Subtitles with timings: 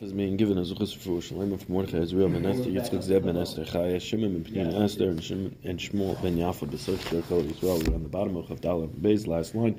[0.00, 3.24] is being given as a chus for Shalem of Mordechai Israel ben Esther Yitzchak Zeb
[3.24, 7.20] ben Esther Chaya Shimon ben Pnina Esther and Shimon and Shmuel ben Yafa Besok Shir
[7.28, 9.78] Kol Yisrael we're on the bottom of Chavdala Beis last line.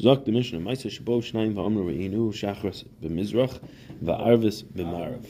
[0.00, 3.60] Zok the Mishnah Maisa Shabo Shnayim Va'amru Ve'inu Shachras B'Mizrach
[4.02, 5.24] Va'arvis B'Marav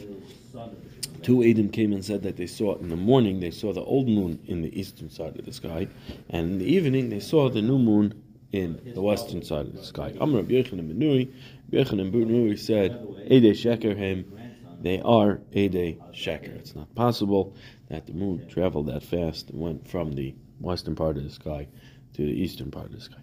[1.22, 4.08] Two Adam came and said that they saw in the morning they saw the old
[4.08, 5.86] moon in the eastern side of the sky
[6.30, 8.22] and in the evening they saw the new moon
[8.52, 10.14] in the western side of the sky.
[10.20, 11.32] Amr Yechanan ben Nuri,
[11.70, 12.92] Yechanan ben Nuri said,
[13.26, 14.24] Ede Sheker him,
[14.80, 16.56] they are Ede Sheker.
[16.56, 17.54] It's not possible
[17.88, 21.68] that the moon traveled that fast and went from the western part of the sky
[22.14, 23.18] to the eastern part of the sky.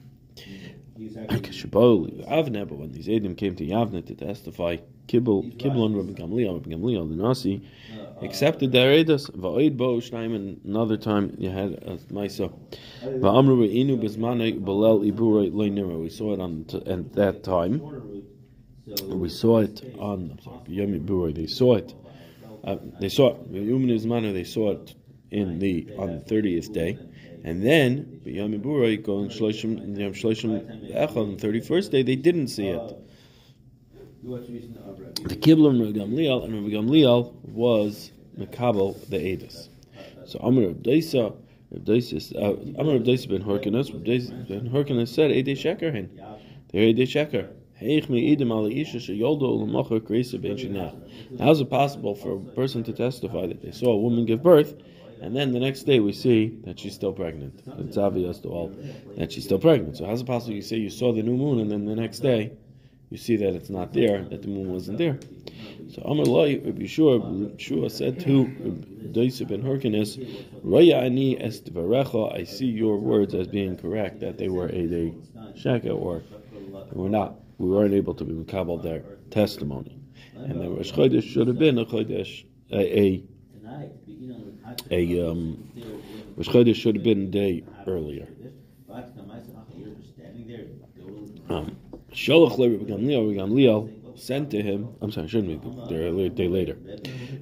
[2.27, 6.71] Avne, but when these Edom came to Yavne to testify, Kibbel, Kibbel Rabbi Gamliel, Rabbi
[6.71, 7.61] Gamliel, the Nasi,
[8.21, 12.53] accepted their Edus, Va'id Bo Shnaim, and another time you had a Maisa.
[13.03, 15.99] Va'amru Inu Bismane Balel Ibura Leinira.
[15.99, 17.81] We saw it on t- at that time.
[19.07, 21.33] We saw it on Yom.
[21.33, 21.93] They saw it.
[22.63, 23.51] Uh, they saw it.
[23.53, 24.95] Yumin Ismana, they saw it
[25.31, 26.97] in the on the thirtieth day.
[27.43, 32.47] And then Yom Ibura going Shloshim Yom Shloshim on the thirty first day, they didn't
[32.47, 33.06] see it.
[34.27, 39.69] The Kiblam Rabbi Gamliel and Rabbi Gamliel was Mekabel the Edis.
[40.25, 41.33] So Amr Rabbi Daisa,
[42.35, 46.09] uh, Amr Rabbi Daisa ben Daisa ben Horkanus said, Ede Sheker hin.
[46.73, 47.47] They're Ede Sheker.
[51.39, 54.43] How is it possible for a person to testify that they saw a woman give
[54.43, 54.75] birth,
[55.21, 57.61] and then the next day we see that she's still pregnant?
[57.77, 58.75] It's obvious to all
[59.15, 59.95] that she's still pregnant.
[59.95, 62.19] So how's it possible you say you saw the new moon, and then the next
[62.19, 62.51] day
[63.09, 65.17] you see that it's not there, that the moon wasn't there.
[65.89, 68.45] So Amar Loi, Rabbi Yeshua said to
[69.13, 70.17] Daisa ben Hyrcanus,
[70.65, 75.13] Raya ani I see your words as being correct, that they were a day
[75.55, 76.21] shaka, or
[76.91, 77.35] they were not.
[77.57, 79.99] We weren't able to be makabel their testimony.
[80.35, 83.23] And the Rosh Chodesh should have been a Chodesh, a, a,
[84.91, 85.71] a um,
[86.35, 88.27] Rosh Chodesh should have been a day earlier.
[91.49, 91.76] Um,
[92.17, 94.89] Sholach Rabbi Gamliel, Gamliel sent to him.
[95.01, 96.75] I'm sorry, shouldn't be there a day later.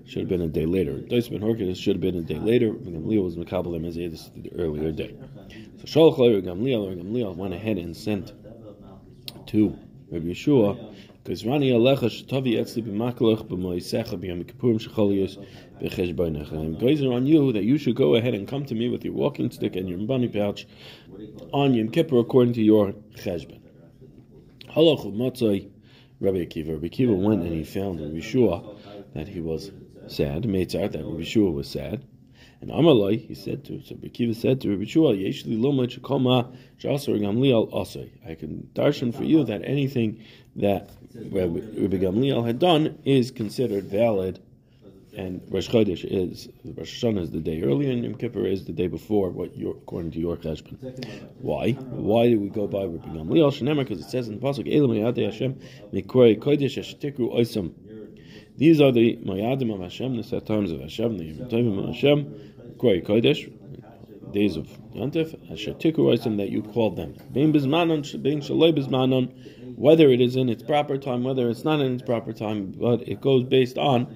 [0.06, 1.00] Should have been a day later.
[1.00, 2.72] Dois ben Horkins should have been a day later.
[2.72, 5.16] Gamliel was Makabal him as the earlier day.
[5.78, 8.34] So Sholach Rabbi Gamliel, Gamliel went ahead and sent
[9.48, 9.80] to
[10.12, 10.94] Rabbi Yeshua.
[11.24, 15.38] Because Rani Alecha Shtavi Etzli b'makalach b'moisecha b'yom kippurim shecholius
[15.82, 16.52] b'cheshbonech.
[16.52, 19.06] And I'm are on you that you should go ahead and come to me with
[19.06, 20.68] your walking stick and your bunny pouch
[21.54, 23.62] on Yom Kippur according to your cheshbon.
[24.76, 25.70] Halach Matzai
[26.20, 26.74] Rabbi Akiva.
[26.74, 28.76] Rabbi Akiva went and he found Rabbi Yeshua
[29.14, 29.72] that he was
[30.08, 30.44] sad.
[30.44, 32.04] Meitzar that Rabbi Yeshua was sad.
[32.60, 36.54] And Amalai, he said to so Rabbi Akiva said to Rabbi Yeshua, Yeshli Loma Chakoma
[36.78, 38.10] Jasar Gamliel Asai.
[38.30, 40.22] I can darshan for you that anything
[40.58, 44.42] that Rabbi Gamliel had done is considered valid
[45.18, 48.74] and Rosh Chodesh is Rosh Hashanah is the day earlier, and Yom Kippur is the
[48.74, 49.30] day before.
[49.30, 50.78] What your, according to your cheshbon?
[51.40, 51.72] Why?
[51.72, 53.80] Why do we go by Rabbi Gamliel Shenemar?
[53.80, 55.60] Because it says in the pasuk Elam Yadei Hashem
[55.94, 57.74] Mikorei Kodesh Eshtikru Oisam.
[58.58, 62.26] These are the Mayadim of Hashem, the set times of Hashem, the Yom of Hashem,
[62.78, 63.52] Mikorei Kodesh,
[64.32, 67.16] days of Yantif, Eshtikru Oisam that you called them.
[67.32, 71.82] Bein Bizmanon, Bein Shaloi Bizmanon, whether it is in its proper time, whether it's not
[71.82, 74.08] in its proper time, but it goes based on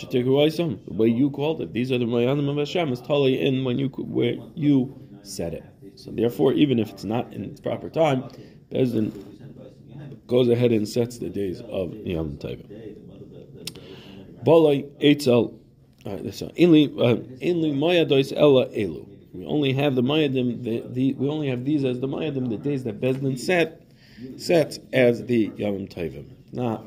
[0.00, 1.72] the way you called it.
[1.72, 2.92] These are the Mayanim of Hashem.
[2.92, 5.64] It's totally in when you where you said it.
[5.96, 8.24] So therefore, even if it's not in its proper time,
[8.70, 9.12] Bezdin
[10.26, 12.64] goes ahead and sets the days of Yom Tov.
[14.44, 15.58] Balai Eitzel.
[16.04, 19.06] Uh, so inly uh, inly Mayadois Ella Elu.
[19.32, 20.64] We only have the Mayadim.
[20.64, 23.82] The, the, we only have these as the Mayadim, the days that Bezdin set
[24.36, 26.26] sets as the Yom Tovim.
[26.52, 26.84] Not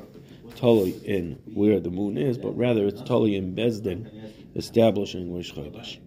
[0.56, 4.10] totally in where the moon is, but rather it's totally in Bezdin,
[4.56, 5.98] establishing Rosh Chodesh.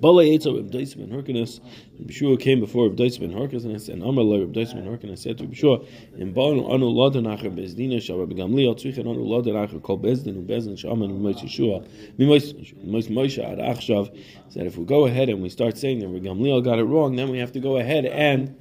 [0.00, 1.60] Bala Yitzhak Reb Dais ben Hyrcanus,
[2.00, 5.38] Yeshua came before Reb Dais ben Hyrcanus, and Amar Le Reb Dais ben Hyrcanus said
[5.38, 5.86] to Yeshua,
[6.16, 10.78] In Banu Anu Ladanacher Bezdina Shal Reb Gamliel Tzrichen Anu Ladanacher Kol Bezdin U Bezdin
[10.78, 11.86] Shaman Mimois Yeshua
[12.18, 14.16] Mimois Moshe Ad Achshav
[14.48, 17.16] said if we go ahead and we start saying that Reb Gamliel got it wrong,
[17.16, 18.54] then we have to go ahead and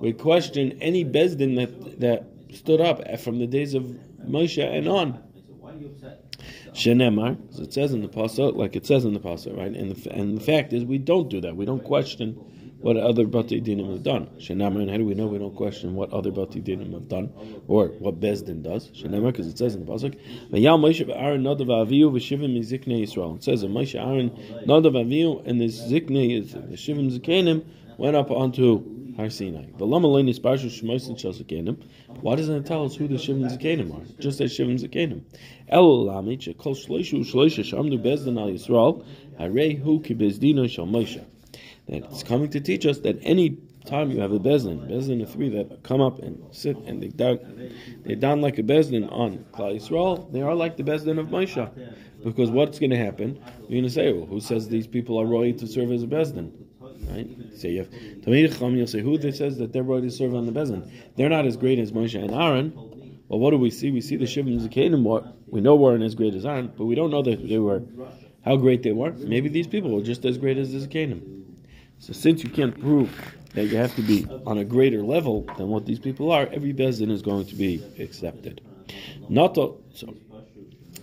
[0.00, 3.84] we question any Bezdin that that stood up from the days of
[4.24, 5.22] Moshe and on.
[6.72, 9.74] Shenemar, as it says in the pasuk, like it says in the pasuk, right?
[9.74, 11.56] And the, and the fact is, we don't do that.
[11.56, 12.34] We don't question
[12.80, 14.28] what other bati dinim have done.
[14.38, 17.32] Shenemar, and how do we know we don't question what other bati dinim have done
[17.66, 18.88] or what Bezdin does?
[18.90, 20.16] Shenemar, because it says in the pasuk,
[20.50, 24.30] "Vayal Moshe v'Aaron nadav aviyu v'shivim miziknei Yisrael." It says that Moshe, Aaron,
[24.66, 27.64] nadav aviyu, and the ziknei, the shivim zikanim,
[27.98, 29.66] went up onto Har Sinai.
[29.76, 29.98] Why
[32.36, 34.04] doesn't it tell us who the Shivim Zakenim are?
[34.20, 35.22] Just as Shivim Zakenim.
[35.68, 39.04] El lami shekol shloishu shloisha shamdu bezdin al Yisrael
[39.38, 41.24] harei hu ki bezdino shal Moshe.
[41.88, 45.48] It's coming to teach us that any time you have a bezdin, bezdin of three
[45.48, 47.40] that come up and sit and they down,
[48.04, 50.30] they down like a bezdin on Klal Yisrael.
[50.30, 51.68] They are like the bezdin of Moshe,
[52.22, 53.40] because what's going to happen?
[53.62, 56.06] You're going to say, well, who says these people are roy to serve as a
[56.06, 56.52] bezdin?
[57.08, 57.28] Right?
[57.56, 57.86] So you
[58.26, 60.90] you'll say who they says that they're roy to serve on the bezin.
[61.16, 62.72] They're not as great as Moshe and Aaron.
[63.28, 63.90] Well, what do we see?
[63.90, 65.32] We see the Shivim Zakanim.
[65.46, 67.82] We know weren't as great as Aaron, but we don't know that they were
[68.44, 69.12] how great they were.
[69.12, 71.44] Maybe these people were just as great as the Zakanim.
[71.98, 73.10] So since you can't prove
[73.54, 76.72] that you have to be on a greater level than what these people are, every
[76.72, 78.60] bezin is going to be accepted.
[79.28, 80.14] Not so.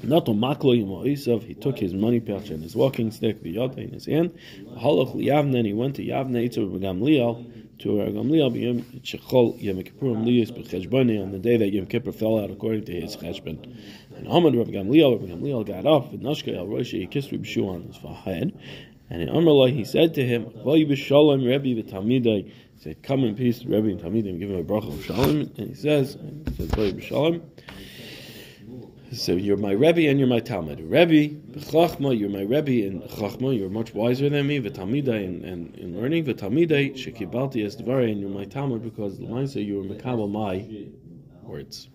[0.06, 4.06] Not Yisav, he took his money pouch and his walking stick, the yod in his
[4.06, 4.38] hand.
[4.78, 10.24] Halach liyavne, and he went to Yavne Itzav Gamliel to Gamliel b'yom shechol Yom Kippurim
[10.24, 13.78] liyis b'cheshboni on the day that Yom Kippur fell out according to his cheshbon.
[14.16, 17.46] And Amad Rav Gamliel, Rav Gamliel got up and Nashka El Rosh, he kissed Rabbi
[17.46, 18.58] Shua on his forehead,
[19.10, 20.52] and in Amalai, he said to him,
[20.96, 22.46] Shalom Rebbe v'Talmidai.
[22.46, 25.52] He said, Come in peace, Rebbe and Talmidai, and give him a bracha of Shalom.
[25.58, 26.18] And he says,
[26.58, 27.44] he says, Shalom.
[29.12, 30.80] So you're my Rebbe and you're my Talmud.
[30.80, 35.74] Rebbe, b'chachma, you're my Rebbe and chachma, you're much wiser than me, v'talmidai, in, in,
[35.76, 39.78] in learning, v'talmidai, shekibalti es dvarei, and you're my Talmud, because the line say you
[39.78, 40.66] were mekabel my
[41.44, 41.88] words.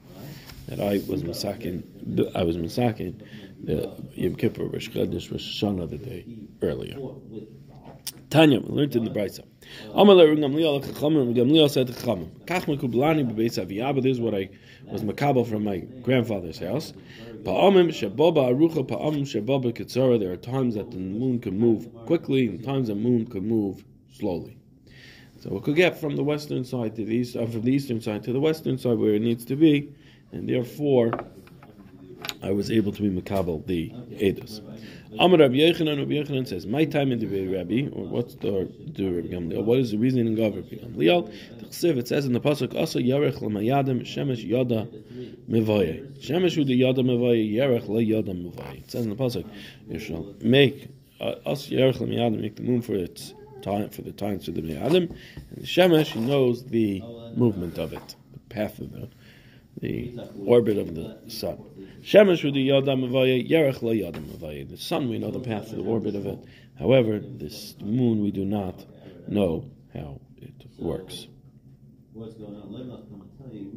[0.68, 1.82] That I was masakin,
[2.34, 3.22] I was masakin,
[3.62, 6.24] the Yom Kippur, Rosh Chodesh, Rosh Hashanah the day
[6.62, 6.96] earlier.
[8.30, 9.42] Tanya, we learned in the Brisa.
[9.92, 10.04] To
[14.00, 14.48] this is what I
[14.86, 16.92] was makabel from my grandfather's house.
[17.42, 17.72] There are
[20.36, 24.56] times that the moon can move quickly, and times the moon can move slowly.
[25.40, 28.00] So we could get from the western side to the east, uh, from the eastern
[28.00, 29.92] side to the western side where it needs to be,
[30.30, 31.10] and therefore
[32.42, 34.60] I was able to be makabel the edus.
[35.18, 39.10] Amar Rabbi Yechanan, Rabbi Yechanan says, "My time in the Rabbi, or what's the the
[39.10, 39.64] Rabbi Gamliel?
[39.64, 41.30] What is the reasoning of Rabbi Gamliel?
[41.70, 44.88] The it says in the pasuk, "Also yarech l'mayadim shemesh yada
[45.50, 46.18] mevaye.
[46.20, 49.44] Shemesh hu the yada mevaye, yarech le yada mevaye." It says in the pasuk,
[49.88, 50.88] "You shall make
[51.20, 54.62] uh, us yarech l'mayadim, make the moon for its time for the times of the
[54.62, 57.02] meyadim, and the shemesh he knows the
[57.36, 59.08] movement of it, the path of the
[59.80, 61.58] the orbit of the sun."
[62.02, 64.68] Shemesh with the Yadam Avaya, Yerech la Yadam Avaya.
[64.68, 66.38] The sun, we know the path to the orbit of it.
[66.78, 68.84] However, this moon, we do not
[69.28, 71.28] know how it works.
[72.14, 72.72] What's going on?
[72.72, 72.96] Let me
[73.38, 73.70] tell you,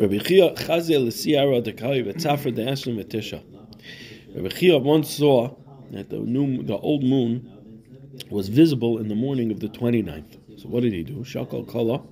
[0.00, 3.42] Rabbi Chia Chazel Sierra the Kali V'Tzafra the Esrim V'Tisha.
[4.34, 5.54] Rabbi Chia once saw
[5.90, 7.50] that the new, the old moon
[8.28, 10.38] was visible in the morning of the 29th.
[10.60, 11.24] So what did he do?
[11.24, 12.02] Shakal Kala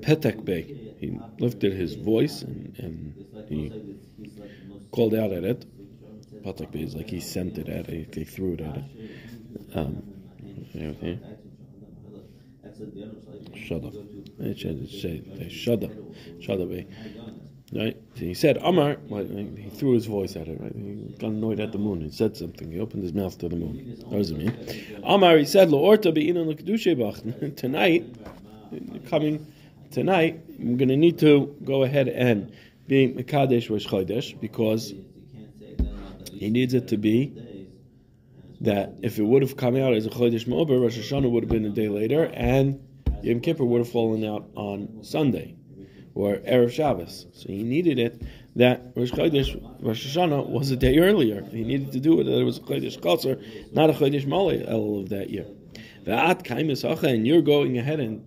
[0.00, 0.62] Petek Bey.
[0.98, 3.70] He lifted his voice and, and he
[4.90, 5.66] called out at it.
[6.42, 8.84] Petek Bey is like he sent it at it, he threw it at it.
[9.74, 10.02] Um,
[10.74, 11.20] okay.
[13.54, 13.92] Shada.
[15.50, 15.90] Shada.
[16.40, 16.86] Shada Bey.
[17.72, 17.96] Right?
[18.14, 20.72] He said, Amar, he threw his voice at it, right?
[20.74, 22.02] He got annoyed at the moon.
[22.02, 22.70] He said something.
[22.70, 23.96] He opened his mouth to the moon.
[24.04, 25.00] What does it mean?
[25.02, 25.70] Amar, he said,
[27.56, 28.16] Tonight,
[29.06, 29.52] coming
[29.90, 32.52] tonight, I'm going to need to go ahead and
[32.86, 34.92] be Mekadesh Rosh Chodesh because
[36.32, 37.68] he needs it to be
[38.60, 41.50] that if it would have come out as a Chodesh Ma'ober, Rosh Hashanah would have
[41.50, 42.80] been a day later, and
[43.22, 45.56] Yom Kippur would have fallen out on Sunday
[46.14, 47.26] or Erev Shabbos.
[47.32, 48.22] So he needed it
[48.56, 51.42] that Rosh Chodesh, Rosh Hashanah was a day earlier.
[51.42, 54.64] He needed to do it that it was a Chodesh Kosser, not a Chodesh Malay
[54.64, 55.46] of that year.
[56.06, 58.24] And you're going ahead and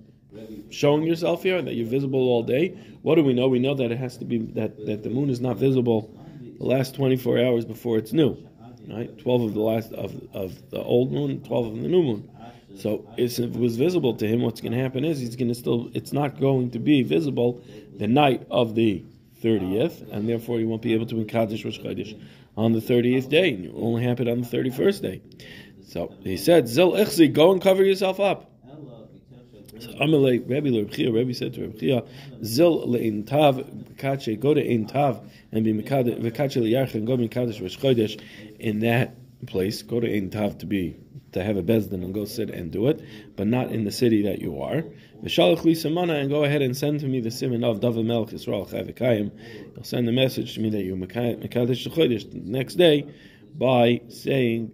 [0.69, 2.69] showing yourself here, that you're visible all day.
[3.01, 3.47] What do we know?
[3.47, 6.13] We know that it has to be that, that the moon is not visible
[6.57, 8.37] the last 24 hours before it's new.
[8.87, 9.15] Right?
[9.17, 12.29] 12 of the last of, of the old moon, 12 of the new moon.
[12.79, 15.55] So if it was visible to him, what's going to happen is he's going to
[15.55, 17.61] still, it's not going to be visible
[17.97, 19.03] the night of the
[19.41, 22.19] 30th, and therefore he won't be able to Kaddish Rosh Chodesh
[22.55, 23.49] on the 30th day.
[23.49, 25.21] It will only happen on the 31st day.
[25.87, 28.51] So he said, Zil Ichzi, go and cover yourself up.
[29.79, 32.03] So Amalei Rabbi Rebbe Rabbi said to Rabbi Chia,
[32.43, 33.63] Zil le'in tav
[33.97, 38.19] kache, go to ein tav and be mekadesh and go mekadesh Rosh Chodesh
[38.59, 39.15] in that
[39.45, 39.83] place.
[39.83, 40.97] Go to ein tav to be
[41.37, 43.01] to have a bezdin and go sit and do it,
[43.35, 44.83] but not in the city that you are.
[45.23, 48.31] V'shalach li samana and go ahead and send to me the simon of David Melch
[48.31, 49.31] Yisrael Chavikayim.
[49.75, 53.05] You'll send a message to me that you mekadesh the next day
[53.55, 54.71] by saying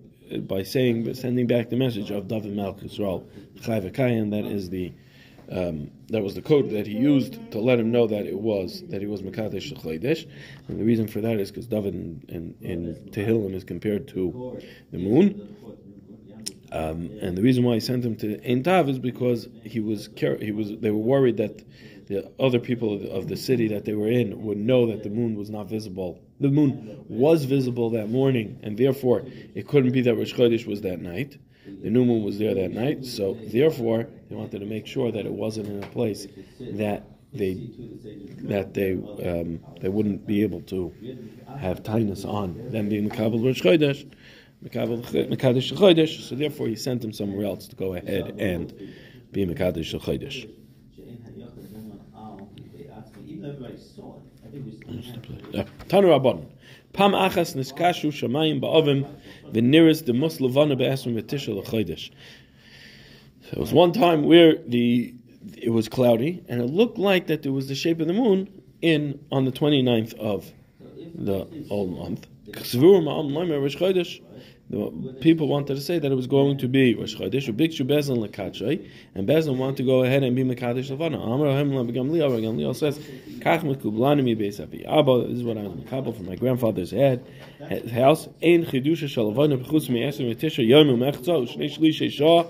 [0.48, 3.26] by saying sending back the message of David Melch Yisrael
[3.60, 4.94] Chayv That is the
[5.52, 8.84] um, that was the code that he used to let him know that it was
[8.90, 10.26] that he was Mekadesh Chodesh,
[10.68, 14.60] and the reason for that is because David in, in, in Tehillim is compared to
[14.92, 15.56] the moon,
[16.74, 20.10] um, and the reason why he sent him to Ein Tav is because he was
[20.18, 21.62] he was they were worried that
[22.08, 25.04] the other people of the, of the, city that they were in would know that
[25.04, 26.20] the moon was not visible.
[26.40, 30.82] The moon was visible that morning, and therefore it couldn't be that Rosh Chodesh was
[30.82, 31.38] that night.
[31.66, 35.26] The new moon was there that night, so therefore they wanted to make sure that
[35.26, 36.28] it wasn't in a place
[36.60, 37.54] that they
[38.44, 40.92] that they um, they wouldn't be able to
[41.60, 44.12] have tightness on them being the Kabbalah Rosh Chodesh,
[44.64, 46.22] Mekadesh Chodesh.
[46.22, 48.74] So therefore he sent him somewhere else to go ahead and
[49.32, 50.50] be Mekadesh Chodesh.
[55.90, 56.46] Tanu Rabban.
[56.94, 59.06] Pam achas niskashu shamayim ba'ovim
[59.52, 62.12] v'niris be'esrim v'tisha l'chodesh.
[63.52, 65.14] There was one time where the
[65.58, 68.48] it was cloudy and it looked like that there was the shape of the moon
[68.82, 70.52] in on the 29th of
[71.16, 72.28] the old month
[74.74, 78.26] the people wanted to say that it was going to be Rosh Chodesh, Ubikshu Bezin
[78.26, 81.20] Lekachay, and Bezin wanted to go ahead and be Mekadesh Levana.
[81.20, 82.98] Amar Ahem Gamliel, Gamliel says,
[83.40, 86.92] Kach Mekublani Mi Beis Avi Abba, this is what I was Mekabel from my grandfather's
[86.92, 87.24] head,
[87.92, 92.46] house, Ein Chidusha Shalavana Bechutz Mi Eser Metisha Yom Umechza, Ushnei Shlishay Shah,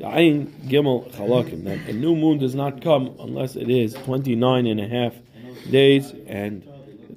[0.00, 1.64] Ayin Gimel Chalakim.
[1.64, 5.14] That a new moon does not come unless it is 29 and a half
[5.70, 6.64] days and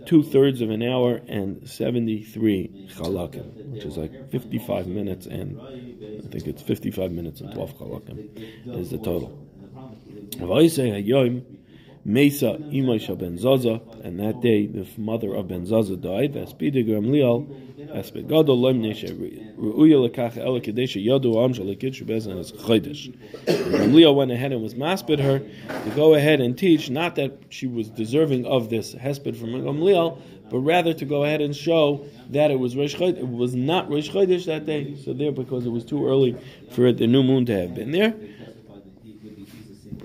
[0.06, 6.28] two thirds of an hour and 73 chalakim, which is like 55 minutes and I
[6.28, 9.38] think it's 55 minutes and 12 chalakim is the total.
[12.08, 16.34] Mesa Imaisha ben Zaza, and that day the mother of ben Zaza died.
[16.36, 17.48] Vespida Gamliel,
[17.90, 19.12] Espegado Lemnesha,
[19.58, 23.12] Ruuya Lakach Ela Kadesha Yadu Amsha Shubezan as Chodesh.
[24.16, 27.90] Went ahead and was maspid her to go ahead and teach, not that she was
[27.90, 30.20] deserving of this hesped from Gamliel,
[30.52, 33.90] but rather to go ahead and show that it was Rosh Chodesh, it was not
[33.90, 34.96] Rosh Chodesh that day.
[35.04, 36.38] So there, because it was too early
[36.70, 38.14] for the new moon to have been there,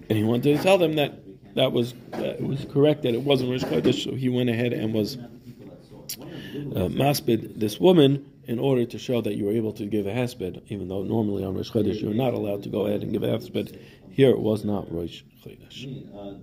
[0.08, 1.20] and he wanted to tell them that
[1.54, 4.92] that was that was correct that it wasn't Rosh Chodesh, so he went ahead and
[4.94, 10.06] was uh, maspid this woman in order to show that you were able to give
[10.06, 13.12] a hesped, even though normally on Rosh Chodesh you're not allowed to go ahead and
[13.12, 13.78] give a hesped.
[14.10, 16.42] Here it was not Rosh Chodesh.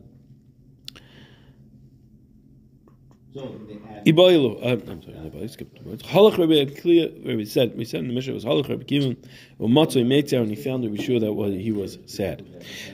[3.37, 6.03] Iboilu, uh, I'm sorry, I skipped the words.
[6.03, 9.17] Halach Rabbi clear where we said we said in the Mishnah was Halach Rabbi Kivim
[9.59, 12.45] Umatzoi Meitzar and he found to be sure that was, he was sad.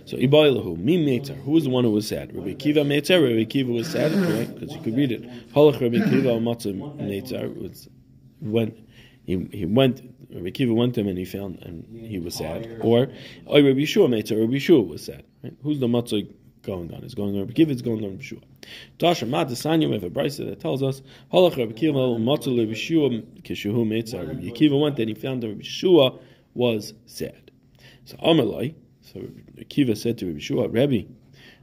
[0.05, 2.35] So Iboilu, me Meitzar, who was the one who was sad?
[2.35, 4.55] Rabbi Kiva Meitzar, Rabbi Kiva was sad, correct?
[4.55, 5.23] Because you could read it.
[5.53, 7.87] Halach Rabbi Kiva Umatzoi Meitzar was
[8.39, 8.73] when
[9.25, 10.01] he, he went
[10.33, 12.79] Rabbi Kiva went to him and he found and he was sad.
[12.81, 13.01] Or
[13.45, 15.23] Rabbi Yeshua Meitzar, Rabbi Yeshua was sad.
[15.43, 15.53] Right?
[15.61, 16.33] Who's the Matzoi
[16.63, 17.03] going on?
[17.03, 18.41] Is going on Rabbi Kiva, it's going on Rabbi Yeshua.
[18.97, 21.01] Tasha Mat Desanya, we have a brisa that tells us
[21.31, 24.27] Halach Rabbi Kiva Matzah Rabbi Yeshua Kishuhu Meitzah.
[24.27, 26.19] Rabbi Kiva went and he found that Rabbi Yeshua
[26.53, 27.51] was sad.
[28.05, 31.03] So Amalai, so Rabbi Kiva said to Rabbi Yeshua, Rabbi,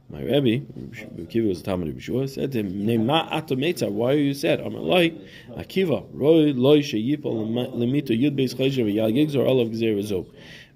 [0.09, 3.91] my Rabbi, Rabbi Kiva was a Talmud Rabbi Yeshua, said to him, Nema Ato Meitzah,
[3.91, 4.59] why are you sad?
[4.59, 5.19] Amalai,
[5.51, 10.27] Akiva, Roy Loi Sheyipol Lemito Yud Beis Chayshah V'Yal Yigzor Olav Gzer Rezov.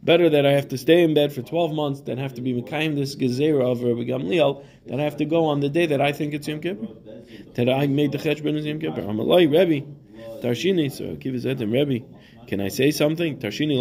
[0.05, 2.53] Better that I have to stay in bed for 12 months than have to be
[2.53, 5.99] Mekayim this Gezerah of Rabbi Gamliel that I have to go on the day that
[5.99, 6.87] I think it's Yom Kippur.
[7.55, 9.01] That I made the Cheshbon as Yom Kippur.
[9.01, 9.87] I'm a lie, Rebbe.
[10.43, 12.05] Tarshini, so said to him, Rebbe,
[12.45, 13.39] can I say something?
[13.39, 13.75] Tarshini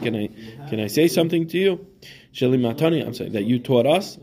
[0.00, 1.86] Can I can I say something to you?
[2.32, 4.16] Sheli Matani, I'm saying that you taught us.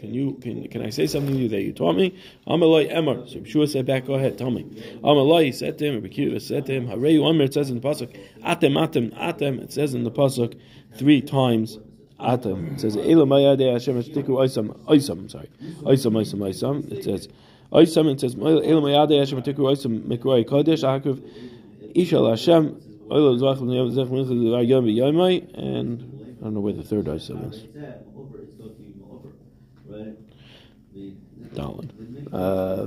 [0.00, 2.16] Can you can can I say something to you that you taught me?
[2.46, 3.28] Amalai Emor.
[3.28, 4.64] So Shua said back, go ahead, tell me.
[5.04, 7.86] Amalai he said to him, Rabbi said to him, Hareyu Amr, it says in the
[7.86, 10.58] Pasuk, Atem Atem Atem, it says in the Pasuk
[10.94, 11.78] three times.
[12.18, 12.74] Atem.
[12.74, 15.50] It says Elamayade Hashem Tiku Oisam Oisam, sorry.
[15.82, 16.90] Oisam Oisam Oisam.
[16.90, 17.28] It says
[17.70, 21.20] Oisam, it says Elamayade Hashem Tiku Oisam Mikroi Kodesh Akav
[21.94, 23.16] Ishal Hashem and
[26.40, 27.66] I don't know where the third Oisam is.
[30.92, 31.14] There's
[32.32, 32.86] uh,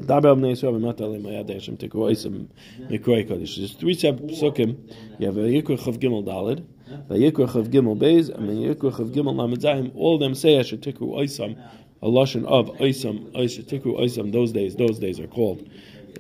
[3.80, 4.94] three psukim.
[5.20, 6.66] You have a Yikra Chav Gimel Dalid,
[7.10, 10.60] a Yikra of Gimel Beis, and a Yikra Chav Gimel Lamed All of them say
[10.60, 11.58] Asher Tikru Oisam,
[12.02, 14.32] a lashon of Oisam, Asher Tikru Oisam.
[14.34, 15.68] Those days, those days are called.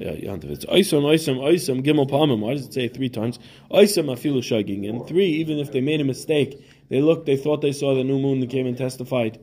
[0.02, 2.40] Uh, yeah, It's Oisam, Oisam, Oisam, Gimel Palmim.
[2.40, 3.40] Why does it say three times?
[3.70, 4.86] Oisam afilu shaging.
[4.86, 8.04] And three, even if they made a mistake, they looked, they thought they saw the
[8.04, 9.40] new moon, they came and testified,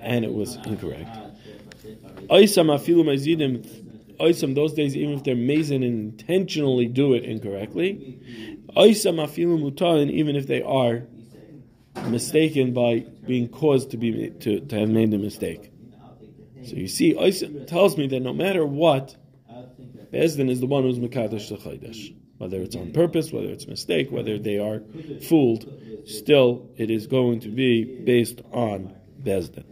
[0.00, 1.16] and it was incorrect.
[2.28, 3.64] Oisam afilu mazidim
[4.18, 8.18] oisam those days, even if they're mazin and intentionally do it incorrectly,
[8.76, 11.02] oisam afilu mutain, even if they are
[12.08, 15.70] mistaken by being caused to be to, to have made the mistake.
[16.64, 19.16] So you see, oisam tells me that no matter what,
[20.12, 22.14] Bezdin is the one who's mekadosh the chaydash.
[22.38, 24.82] Whether it's on purpose, whether it's a mistake, whether they are
[25.26, 25.66] fooled,
[26.04, 28.94] still it is going to be based on
[29.26, 29.64] Bezdin.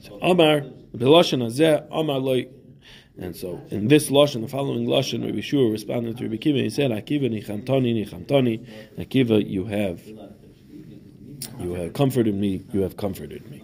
[0.00, 0.60] So Amar,
[0.94, 2.48] Beloshan Azeh, Amar Loi.
[3.18, 6.70] And so in this Lashon, the following Lashon, Rabbi Shua responded to Rabbi Kiva, he
[6.70, 8.66] said, Akiva nichantoni nichantoni,
[8.98, 10.00] Akiva, you have,
[11.58, 13.62] you have comforted me, you have comforted me.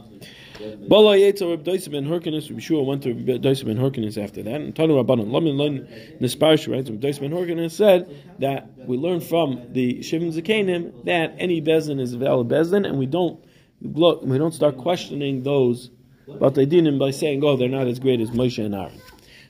[0.89, 4.43] Bala Yetza Reb Doisa ben Hyrcanus, Reb Shua went to Reb Doisa ben Hyrcanus after
[4.43, 5.89] that, and Tanu Rabbanan, Lamin Lun
[6.21, 6.87] Nisparshu, right?
[6.87, 12.01] Reb Doisa ben Hyrcanus said that we learn from the Shivim Zakanim that any Bezdin
[12.01, 13.43] is a valid Bezdin, and we don't
[13.81, 15.91] look, we don't start questioning those,
[16.27, 19.01] but they didn't by saying, oh, they're not as great as Moshe and Aaron.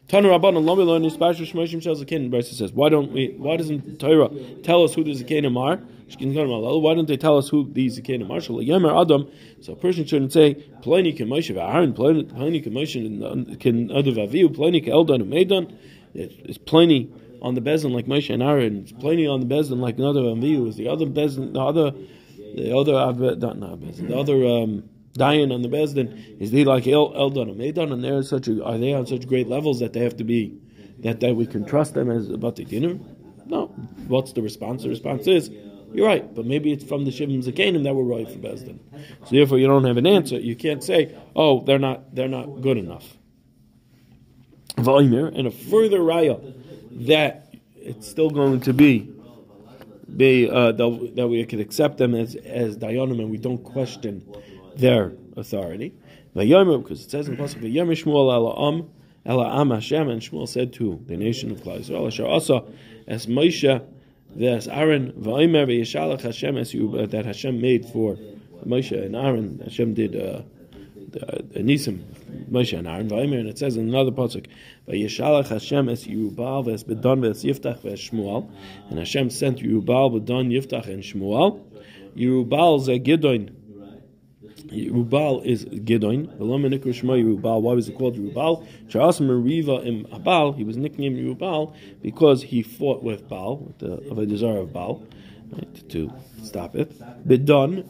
[0.08, 3.98] Tanu Rabbanan, Lamin Lun Nisparshu Shmoshim Shel Zakanim, Brisa says, why don't we, why doesn't
[3.98, 4.28] Torah
[4.62, 5.80] tell us who the Zakanim are?
[6.08, 8.38] Why don't they tell us who these Zakanim are?
[8.38, 9.28] Yemer Adam.
[9.60, 14.54] So a person shouldn't say Pliny can Moshe Aaron, Pliny can Moshe can Adav Aviu,
[14.54, 15.74] Pliny can Eldon Umeidon.
[16.14, 17.10] It's Pliny
[17.42, 18.82] on the bezin like Moshe and Aaron.
[18.82, 20.68] It's Pliny on the bezin like Nadav Aviu.
[20.68, 21.92] Is the other bezin the other
[22.54, 26.86] the other not not bezin the other um, Dayan on the Bezdin, is they like
[26.86, 30.00] El Eldon Umeidon, and they're such a, are they on such great levels that they
[30.00, 30.58] have to be
[31.00, 32.98] that, that we can trust them as about the dinner?
[33.46, 33.66] No.
[34.08, 34.82] What's the response?
[34.82, 35.50] The response is
[35.92, 38.78] you're right, but maybe it's from the Shivim Zakanim that were right for Bezdin.
[39.24, 40.38] So therefore, you don't have an answer.
[40.38, 43.16] You can't say, "Oh, they're not they're not good enough."
[44.76, 46.54] Vaimir and a further raya
[47.06, 49.10] that it's still going to be
[50.16, 54.24] be uh, that we could accept them as as dayanim and we don't question
[54.76, 55.94] their authority.
[56.34, 58.90] Because it says in the pasuk Vayomer Shmuel ala am
[59.26, 62.68] ala am and Shmuel said to the nation of Klal Yisrael Asher also
[63.06, 63.82] as Moshe
[64.34, 68.18] there's Aaron v'Omer v'Yishalach Hashem as you that Hashem made for
[68.66, 69.60] Moshe and Aaron.
[69.64, 70.42] Hashem did uh,
[71.14, 72.02] Uh, Nisim
[72.50, 74.46] Moshe and Aaron v'Omer, and it says in another pasuk
[74.88, 78.50] v'Yishalach Hashem es Yerubal v'es Bedon v'es Yiftach v'es Shmuel,
[78.90, 81.62] and Hashem sent Yerubal Bedon Yiftach and Shmuel.
[82.16, 83.54] Yerubal ze Gidon
[84.70, 86.38] Rubal is Gidon.
[86.38, 87.62] Rubal.
[87.62, 88.66] Why was he called Rubal?
[88.88, 90.56] Charles Meriva im Abal.
[90.56, 94.72] He was nicknamed Rubal because he fought with Baal, with the of a desire of
[94.72, 95.04] Baal,
[95.52, 96.98] right, to stop it.
[97.26, 97.88] Bedon,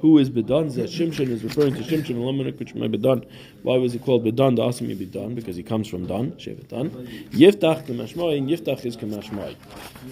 [0.00, 0.74] who is Bedon?
[0.74, 2.16] That Shimshon is referring to Shimshon.
[2.16, 3.26] Almanek, which may be Bedon.
[3.62, 4.56] Why was he called Bedon?
[4.56, 6.90] The Asami Bedon because he comes from Don, Shevet Don.
[6.90, 9.56] Yiftach Kemashmoi, and Yiftach is Kemashmoi.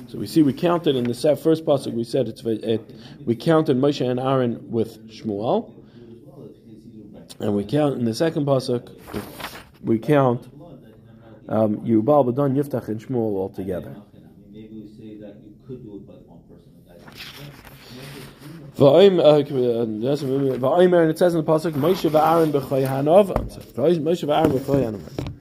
[0.09, 1.92] So we see we counted in the first pasuk.
[1.92, 2.94] We said it's it,
[3.25, 5.72] we counted Moshe and Aaron with Shmuel.
[7.38, 8.90] And we count in the second pasuk,
[9.83, 10.49] we count
[11.49, 13.94] um, Yubal, Yiftach, and Shmuel all together.
[18.76, 23.32] Va'omer, uh, and it says in the pasuk, Moshe va'Aaron b'choyanov.
[23.74, 25.36] Moshe va'Aaron b'choyanov.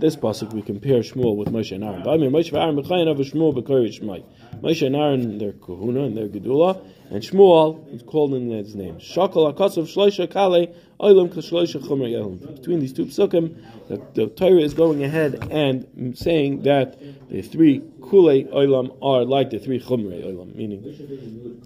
[0.00, 2.02] This pasuk we compare Shmuel with Moshe and Aaron.
[2.02, 4.24] Va'omer, Moshe va'Aaron b'choyanov, Shmuel b'koyri Shmai.
[4.60, 8.96] Moshe and Aaron, they're Kahuna and they're Gedula, and Shmuel is called in his name.
[8.96, 12.56] Shakal Akasav Shloisha Kale Chomer.
[12.56, 13.56] Between these two psukim,
[13.88, 19.50] the, the Torah is going ahead and saying that the three Kule Oilam are like
[19.50, 20.82] the three Chomer Oilam, meaning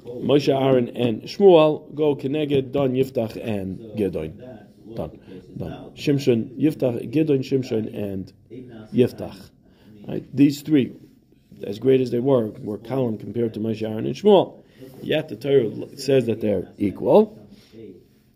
[0.04, 4.59] Moshe, Aaron, and Shmuel go Keneged, Don, Yiftach, and Gedon.
[4.94, 5.18] Don,
[5.56, 5.90] Don.
[5.94, 8.32] Shimshon, Yiftach, Gedon, Shimshon, and
[8.92, 9.50] Yiftach.
[10.06, 10.24] Right?
[10.34, 10.92] These three
[11.64, 14.62] as great as they were, were Kalim compared to Moshe, Aaron, and Shmuel.
[15.02, 17.38] Yet the Torah says that they're equal.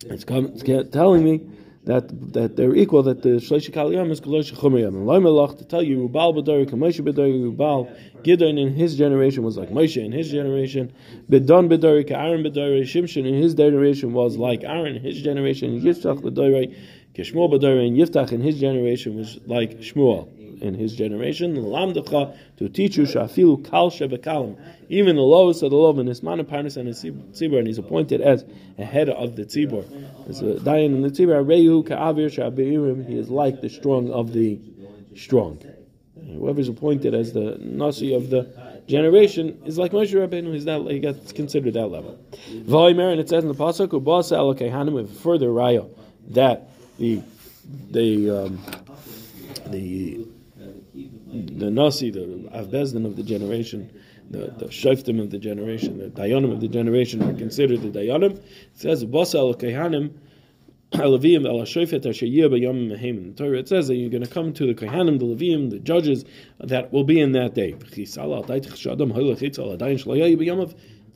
[0.07, 1.40] It's, come, it's telling me
[1.85, 3.03] that that they're equal.
[3.03, 7.01] That the Shlosh Kaliyam is Kolosh Chomer And Loimelach to tell you Rubal B'Dori Moshe
[7.01, 7.90] B'Dori Rubal
[8.23, 10.92] Gidon in his generation was like Moshe in his generation.
[11.29, 15.81] Bedon B'Dori Aaron B'Dori Shimshon in his generation was like Aaron in his generation.
[15.81, 16.75] Yiftach B'Dori
[17.14, 20.29] Kishmuel B'Dori and Yiftach in his generation was like Shmuel
[20.61, 24.57] in his generation, to teach you shafilu kal shebekalim,
[24.88, 28.20] even the lowest of the low in his manaparnis and his tzibur, and he's appointed
[28.20, 28.44] as
[28.79, 29.85] a head of the tzibur.
[30.29, 34.33] As a dayan in the tzibur, reyu ka'avir shabirim, he is like the strong of
[34.33, 34.59] the
[35.14, 35.59] strong.
[36.27, 38.48] Whoever is appointed as the nasi of the
[38.87, 40.53] generation is like Moshe Rabbeinu.
[40.55, 42.18] He's that he gets considered that level.
[42.50, 45.88] Vaymer, and it says in the pasuk, "Ubasa alakehanim," with further raya
[46.31, 47.23] that the
[47.91, 48.59] the um,
[49.67, 50.27] the
[50.95, 52.21] the Nasi, the
[52.55, 53.91] Avbezdin of the generation,
[54.31, 58.37] the, the Shoftim of the generation, the Dayanim of the generation are considered the Dayanim.
[58.37, 60.15] It says, Basa al Kehanim,
[60.93, 61.01] The
[63.37, 66.25] Torah it says that you're going to come to the Kohanim, the Levim, the judges
[66.61, 67.73] that will be in that day.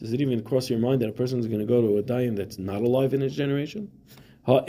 [0.00, 2.02] Does it even cross your mind that a person is going to go to a
[2.02, 3.90] dayan that's not alive in his generation?
[4.46, 4.68] But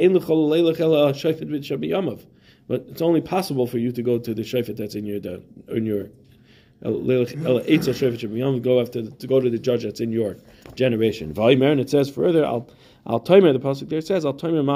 [2.87, 5.19] it's only possible for you to go to the shofet that's in your
[5.69, 6.09] in your
[8.59, 10.37] go after to go to the judge that's in your
[10.75, 11.37] generation.
[11.37, 12.69] And it says further, I'll
[13.05, 14.67] I'll timer the pasuk there says I'll timer and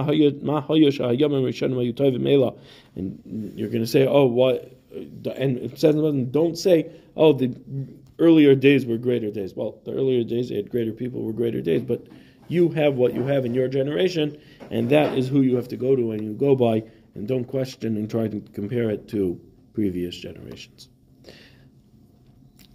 [3.55, 5.95] you're going to say oh what and it says
[6.31, 7.55] don't say oh the
[8.19, 9.55] earlier days were greater days.
[9.55, 12.05] Well, the earlier days they had greater people were greater days, but
[12.47, 14.37] you have what you have in your generation,
[14.69, 16.83] and that is who you have to go to and you go by,
[17.15, 19.39] and don't question and try to compare it to
[19.73, 20.89] previous generations.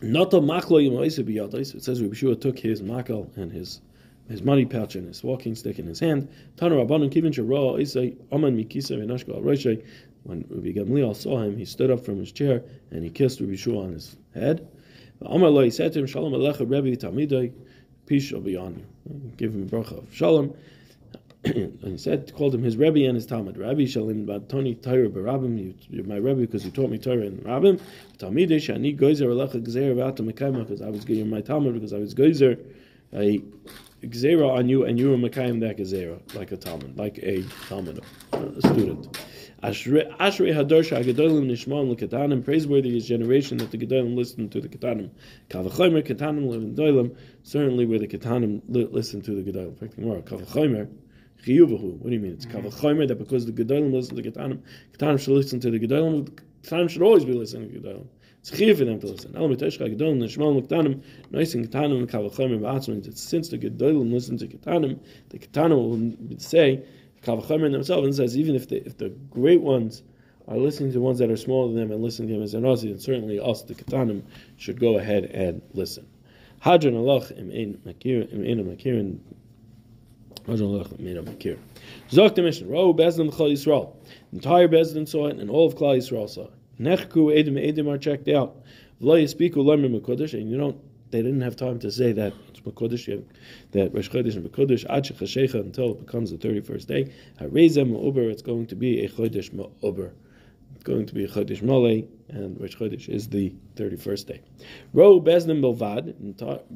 [0.01, 3.81] It says Rabbi Shua took his makal and his
[4.29, 6.29] his money pouch and his walking stick in his hand.
[6.59, 6.73] When
[10.51, 13.85] Rabbi Gamliel saw him, he stood up from his chair and he kissed Rabbi Shua
[13.85, 14.69] on his head.
[15.21, 17.53] He said to him, Shalom Alecha Rebbe Talmidai,
[18.09, 19.33] peace shall be on you.
[19.37, 20.55] Give him bracha of Shalom.
[21.45, 23.57] and he said, called him his Rebbe and his Talmud.
[23.57, 27.81] Rabbi Shalim Batoni Torah Barabim, you're my Rebbe because you taught me Torah in Rabbim.
[28.19, 31.99] Talmidai Shani Goizer Alecha Gzeir Vata Mekayma, because I was you're my Talmud because I
[31.99, 32.59] was Goizer
[33.13, 33.43] a
[34.03, 38.03] Gzeira on you and you were Mekayim that Gzeira, like a Talmud, like a Talmud,
[38.33, 39.19] a student.
[39.63, 42.45] Ashrei Hadorsha Gedolim Nishmon LeKetanim.
[42.45, 45.11] Praiseworthy is generation that the Gedolim listen to the Ketanim.
[45.51, 47.17] Kavachomer Ketanim Levendolim.
[47.43, 49.71] Certainly, where the Ketanim listen to the Gedolim.
[49.71, 50.89] In fact, more Kavachomer.
[51.45, 51.99] Chiyuvahu.
[51.99, 52.35] What do you mean?
[52.35, 52.69] It's mm-hmm.
[52.69, 54.61] Kavachomer that because the Gedolim listen to the Ketanim,
[54.97, 56.31] Ketanim should listen to the Gedolim.
[56.63, 58.07] Ketanim should always be listening to the Gedolim.
[58.41, 59.37] It's chiyuv for them to listen.
[59.37, 63.17] Al miteshcha gedolim nishmal muktanim noisin ketanim kavachomer ba'atzmin.
[63.17, 66.85] Since the gedolim listen to ketanim, the ketanim will say
[67.23, 70.03] Kavachomer themselves and says even if the if the great ones
[70.47, 72.63] are listening to ones that are smaller than them and listening to them as an
[72.63, 74.23] Aussie, then certainly us, the Katanim,
[74.57, 76.07] should go ahead and listen.
[76.63, 79.19] Hadran alach im ein makirin.
[80.47, 81.59] Hadran alach im ein makir.
[82.11, 82.67] Zok the Mishnah.
[82.67, 83.95] Ro bezdin l'chol Yisrael.
[84.33, 86.53] Entire bezdin saw it, and all of Klal Yisrael saw it.
[86.81, 88.57] Nechku edim edim are checked out.
[89.03, 89.95] V'lo yispiku lemrim
[90.35, 94.45] and you don't they didn't have time to say that it's that Rosh Chodesh and
[94.45, 97.13] Makodesh, Ad Shechashecha, until it becomes the 31st day.
[97.41, 100.13] Harezem Ma'uber, it's going to be a Chodesh Ma'uber.
[100.75, 104.41] It's going to be a Chodesh Mole, and Rosh Chodesh is the 31st day.
[104.93, 106.15] Ro Bezdin Belvad,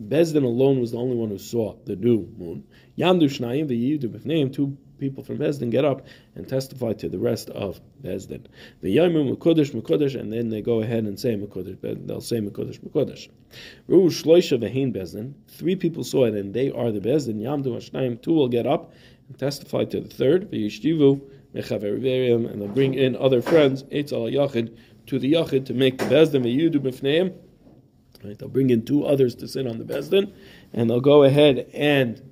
[0.09, 2.65] Bezdin alone was the only one who saw the new moon.
[2.99, 7.19] Yamdu Shnayim, the Yidu B'fneim, two people from Bezdin get up and testify to the
[7.19, 8.45] rest of Bezdin.
[8.83, 12.07] The Yamu Makodesh Makodesh, and then they go ahead and say Makodesh.
[12.07, 13.29] They'll say Makodesh Makodesh.
[13.89, 15.35] Ru Shloisha Vehin Bezdin.
[15.49, 17.41] Three people saw it, and they are the Bezdin.
[17.41, 18.23] Yamdu Hashnayim.
[18.23, 18.93] Two will get up
[19.29, 20.53] and testify to the third.
[20.53, 21.21] V'yishtivu
[21.53, 21.97] Mechaver
[22.51, 23.83] and they'll bring in other friends.
[23.85, 27.35] Eitz al Yachid to the Yachid to make the Bezdin V'yidu B'fneim.
[28.25, 30.33] Right, they'll bring in two others to sit on the Bezdin,
[30.73, 32.32] and they'll go ahead and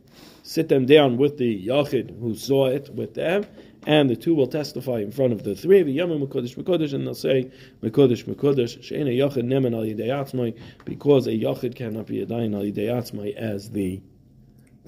[0.50, 3.46] sit them down with the Yachid who saw it with them,
[3.86, 7.06] and the two will testify in front of the three of Yamim Mekodesh Mekodesh, and
[7.06, 7.48] they'll say
[7.84, 12.62] Mekodesh Mekodesh Sheina Yachid Nemen Al Yidei because a Yachid cannot be a Dayan Al
[12.62, 14.00] Yidei as the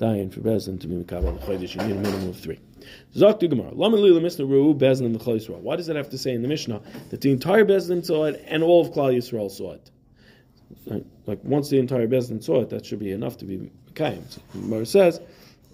[0.01, 1.77] Dayan for Bezin to be Mekabel Chodesh.
[1.81, 2.59] You need a minimum of three.
[3.15, 3.71] Zok to Gemara.
[3.71, 4.41] Mr.
[4.41, 5.61] Ru Bezin and the Klal Yisrael.
[5.61, 8.45] Why does it have to say in the Mishnah that the entire Bezin saw it
[8.49, 9.91] and all of Klal Yisrael saw it?
[11.27, 14.29] Like once the entire Bezin saw it, that should be enough to be Mekayim.
[14.29, 15.21] So, Gemara says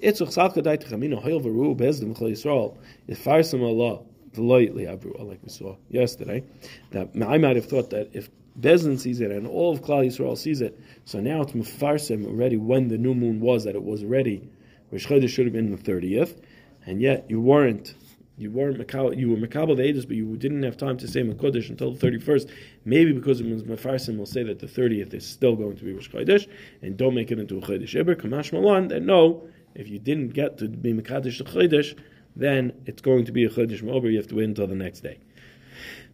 [0.03, 2.77] Itzuk Sadka Dai Techamino Hoil Veru Bezdim Chol Yisrael
[3.09, 4.01] Ifarsim Allah
[4.33, 6.45] Delightly Abru like we saw yesterday.
[6.93, 8.31] That I might have thought that if
[8.61, 12.57] Bezin sees it and all of Klal Yisrael sees it, so now it's Mefarsim already
[12.57, 14.49] when the new moon was that it was ready.
[14.93, 16.41] Rosh Chodesh should have been the thirtieth,
[16.87, 17.95] and yet you weren't.
[18.37, 18.79] You weren't
[19.17, 22.07] you were Makabal the Edis, but you didn't have time to say Makodesh until the
[22.07, 22.49] 31st.
[22.85, 25.93] Maybe because it was Mefarsim will say that the 30th is still going to be
[25.93, 26.49] Rosh Chodesh,
[26.81, 28.15] and don't make it into a Chodesh Eber.
[28.15, 31.99] Kamash Malan, that no, if you didn't get to be Mekadosh the Chodesh,
[32.37, 34.11] then it's going to be a Chodesh Mober.
[34.11, 35.19] You have to wait until the next day.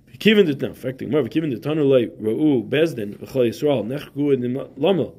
[0.06, 1.22] More.
[1.22, 5.14] Bezdin Yisrael Nechgu.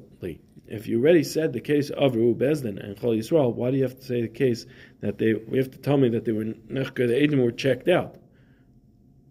[0.68, 3.84] If you already said the case of Ra'u Bezdin and Chol Yisrael, why do you
[3.84, 4.66] have to say the case
[5.00, 5.34] that they?
[5.34, 8.16] We have to tell me that they were Nechgu the Edom were checked out.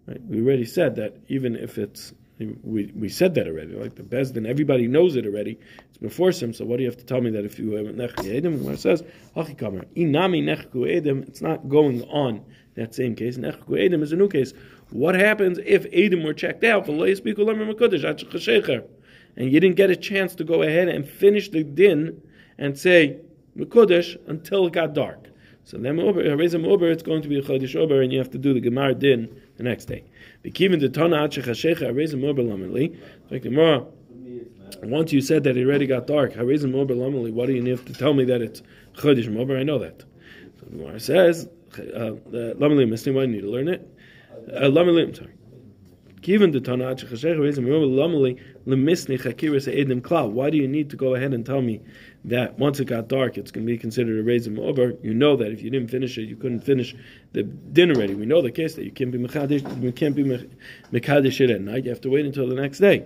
[0.08, 0.22] Right?
[0.24, 3.74] We already said that even if it's we, we said that already.
[3.74, 5.60] Like the Bezdin, everybody knows it already.
[5.95, 6.53] It's before him.
[6.53, 8.62] So what do you have to tell me that if you have nechku edim?
[8.63, 9.01] Where it says
[9.34, 12.43] hachikamer inami nechku edim, it's not going on
[12.75, 13.38] that same case.
[13.38, 14.53] Nechku edim is a new case.
[14.89, 16.89] What happens if edim were checked out?
[19.38, 22.21] And you didn't get a chance to go ahead and finish the din
[22.58, 23.21] and say
[23.58, 25.29] mekudesh until it got dark.
[25.63, 28.38] So then Harezim Ober, it's going to be a Chodesh Ober, and you have to
[28.38, 30.03] do the Gemar Din the next day.
[30.43, 32.95] Bekivin the Tana Achachashecha Harezim Ober Lameli.
[33.31, 33.88] Like the Gemara,
[34.84, 37.86] once you said that it already got dark, Harezim Ober Lameli, what do you need
[37.86, 38.62] to tell me that it's
[38.93, 39.58] Chodesh Ober?
[39.58, 40.04] I know that.
[40.60, 43.88] So the Gemara says, Lameli Misni, why do you need to learn it?
[44.51, 45.34] Uh, I'm sorry.
[46.21, 46.60] Given the.
[50.32, 51.82] Why do you need to go ahead and tell me
[52.26, 54.94] that once it got dark, it's going to be considered a raisin over.
[55.04, 56.96] You know that if you didn't finish it, you couldn't finish
[57.34, 58.16] the dinner ready.
[58.16, 61.62] We know the case that you can't be mechadish, you can't be mechadish it at
[61.62, 61.84] night.
[61.84, 63.06] You have to wait until the next day.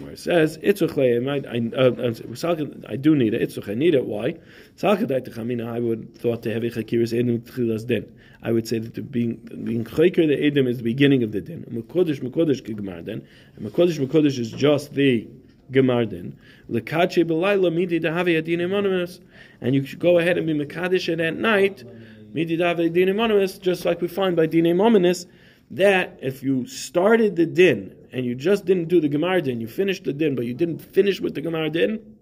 [0.00, 1.42] Where it says itzuchle, I,
[1.76, 3.48] uh, I do need it.
[3.48, 4.04] Itzuch, I need it.
[4.04, 4.34] Why?
[4.82, 8.12] I would thought to have a chakiris edim tchilas din.
[8.42, 11.64] I would say that being being the edim is the beginning of the din.
[11.70, 13.26] Mekodesh mekodesh kigmar din,
[13.60, 15.28] mekodesh mekodesh is just the
[15.70, 16.34] Gemardin.
[16.70, 19.20] Lekache belayla midi dahavi adin.
[19.60, 21.84] And you should go ahead and be Mekadesh at night,
[22.32, 25.26] midi dahavi adin just like we find by dine anonymous,
[25.70, 29.66] that if you started the din and you just didn't do the Gemar din, you
[29.66, 32.16] finished the din, but you didn't finish with the Gemar din,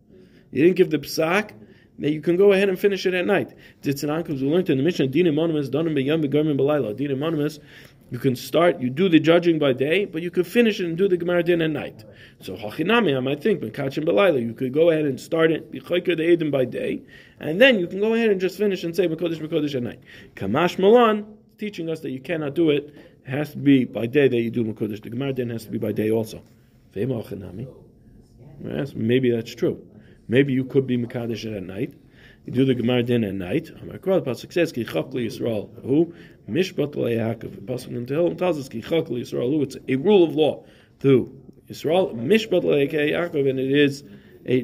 [0.51, 1.51] you didn't give the psak,
[1.99, 3.55] then you can go ahead and finish it at night.
[3.83, 6.97] Ditzanan, because we learned in the Mishnah, din anonymous, donim beyam begarmin belayla.
[6.97, 7.61] Din anonymous
[8.11, 10.97] you can start, you do the judging by day, but you could finish it and
[10.97, 12.05] do the Gemar din at night.
[12.41, 16.17] So Hachinami, I might think, Mekachim Belayla, you could go ahead and start it, B'chayker
[16.17, 17.03] the Edim by day,
[17.41, 20.01] and then you can go ahead and just finish and say Mekodesh Mekodesh at night.
[20.37, 21.27] Kamash Malan,
[21.59, 22.95] teaching us that you cannot do it,
[23.27, 25.03] it has to be by day that you do Mekodesh.
[25.03, 26.43] The Gemar din has to be by day also.
[28.95, 29.85] Maybe that's true.
[30.29, 31.95] Maybe you could be Mekadesh at night.
[32.47, 33.71] You do the Gemar din at night.
[33.83, 36.15] Amakral pasuk says ki chakli Yisrael who
[36.49, 37.65] mishpat leYaakov.
[37.65, 40.65] Pasuk in Tehillim tells us ki chakli Yisrael who it's a rule of law
[41.01, 41.35] to
[41.69, 44.05] Yisrael mishpat leYaakov and it is
[44.47, 44.63] a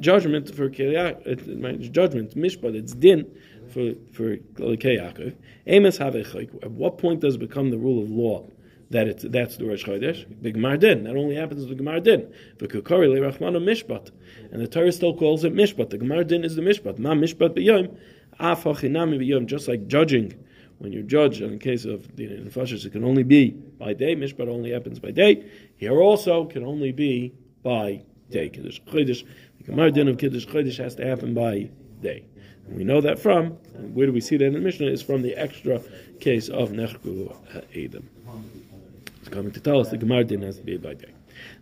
[0.00, 1.92] judgment for Yaakov.
[1.92, 3.30] Judgment mishpat it's din
[3.68, 5.34] for for Yaakov.
[5.66, 8.46] Amos have a At what point does it become the rule of law?
[8.90, 10.24] That it's that's the Rosh Chodesh.
[10.42, 11.04] The Gemar Din.
[11.04, 12.32] That only happens with the Gemar Din.
[12.58, 14.10] The Kukari Rachmana Mishpat.
[14.50, 15.90] And the Torah still calls it Mishpat.
[15.90, 16.98] The Gemar Din is the Mishpat.
[16.98, 17.96] Ma Mishpat B'yom.
[18.38, 19.46] Af B'yom.
[19.46, 20.44] Just like judging.
[20.78, 24.14] When you judge in the case of the Nefashis, it can only be by day.
[24.14, 25.44] Mishpat only happens by day.
[25.76, 28.48] Here also can only be by day.
[28.48, 29.26] Kiddush Chodesh.
[29.58, 31.68] The Gemar Din of Kiddush Chodesh has to happen by
[32.00, 32.24] day.
[32.68, 33.52] We know that from,
[33.94, 35.80] where do we see that in the Mishnah, is from the extra
[36.20, 37.34] case of Nechku
[37.74, 38.08] Edom
[39.28, 41.12] coming to tell us the Gemara didn't have to be by day.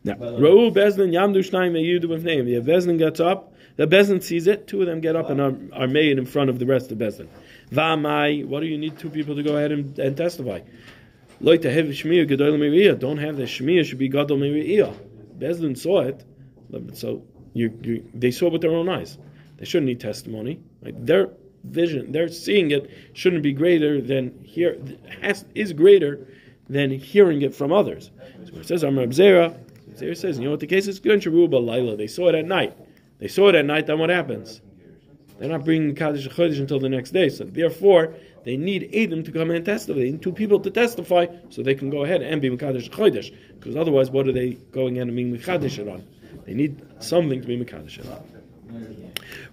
[0.05, 2.47] Now, Ra'u Bezdin Yamdu Shnayim Me'yidu with name.
[2.47, 5.55] The Bezdin gets up, the Bezdin sees it, two of them get up and are,
[5.73, 7.29] are made in front of the rest of Bezdin.
[7.71, 10.61] Va'amai, what do you need two people to go ahead and, and testify?
[11.41, 14.95] To have Shmiya Gadol Me'riyah, don't have the Shmiya should be Gadol Me'riyah.
[15.39, 16.25] Bezdin saw it,
[16.95, 19.19] so you, you, they saw it with their own eyes.
[19.59, 20.61] They shouldn't need testimony.
[20.83, 21.31] Their
[21.65, 24.79] vision, their seeing it shouldn't be greater than here
[25.21, 26.27] has is greater
[26.69, 28.11] than hearing it from others.
[28.45, 29.59] So it says, Amr Zera,
[29.95, 31.01] Zera says, you know what the case is?
[31.01, 32.77] They saw it at night.
[33.19, 34.61] They saw it at night, then what happens?
[35.39, 37.29] They're not bringing Kiddush Chodesh until the next day.
[37.29, 39.99] So therefore, they need Adam to come and testify.
[39.99, 43.35] They need two people to testify so they can go ahead and be Mekadesh Chodesh.
[43.59, 46.07] Because otherwise, what are they going in and being Mekadesh on?
[46.47, 49.06] They need something to be Mekadesh on.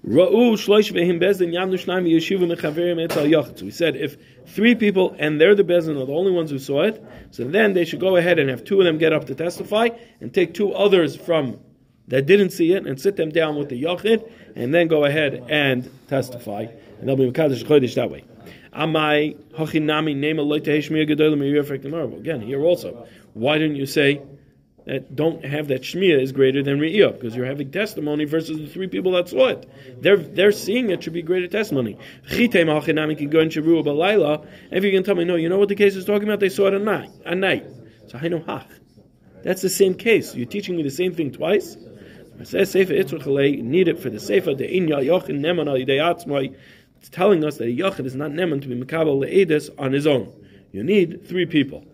[0.06, 1.74] Yamnu
[2.16, 3.58] yeshiva.
[3.58, 6.60] So we said if three people and they're the bezdin are the only ones who
[6.60, 9.26] saw it, so then they should go ahead and have two of them get up
[9.26, 9.90] to testify
[10.22, 11.60] and take two others from
[12.08, 15.46] that didn't see it and sit them down with the yachid and then go ahead
[15.50, 16.66] and testify
[17.00, 18.24] and they'll be mekadosh chodesh that way.
[18.74, 24.22] Amai hachinami name a loy teheshmir gedolim Again, here also, why didn't you say
[24.86, 28.68] that don't have that shmiya is greater than re'iyah because you're having testimony versus the
[28.68, 29.66] three people that saw it.
[30.02, 31.98] They're they're seeing it should be greater testimony.
[32.26, 32.68] If you can
[35.04, 36.42] tell me, no, you know what the case is talking about?
[36.42, 37.12] They saw it at night.
[37.26, 37.66] At night.
[38.08, 38.68] So know hach.
[39.44, 40.36] That's the same case.
[40.36, 41.78] You're teaching me the same thing twice.
[42.44, 45.78] Says sefer need it for the sefer the inya yochin neman al
[46.98, 50.08] It's telling us that a yochin is not neman to be mekabel leedis on his
[50.08, 50.34] own.
[50.72, 51.86] You need three people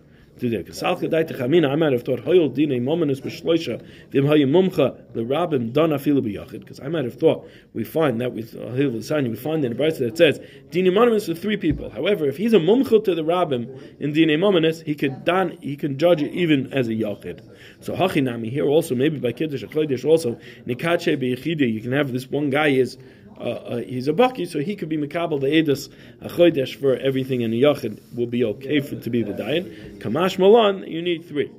[0.47, 0.63] there.
[0.63, 5.97] Salka daita chamina, I might have thought hoyel dine mominus b'shloisha v'im mumcha l'rabim dana
[5.97, 6.59] filu b'yachid.
[6.61, 9.83] Because I might have thought we find that with Hilul Sani, we find in the
[9.83, 10.39] Brisa that says
[10.71, 11.89] dine mominus with three people.
[11.89, 15.75] However, if he's a mumcha to the rabbim in dine mominus, he could dan he
[15.75, 17.41] can judge it even as a yachid.
[17.81, 21.73] So hachinami here also maybe by kiddush or also nikache b'yachide.
[21.73, 22.97] You can have this one guy is
[23.39, 25.89] uh, uh, he's a baki, so he could be mekabel the edus
[26.21, 29.99] a for everything in the yachid will be okay for to be the dayan.
[29.99, 31.49] Kamash malan, you need three.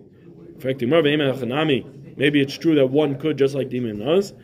[0.54, 0.82] In fact,
[2.16, 4.34] maybe it's true that one could, just like demon knows.